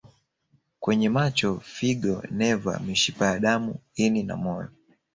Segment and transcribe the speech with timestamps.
[0.79, 4.69] kwenye macho figo neva mishipa ya damu ini na moyo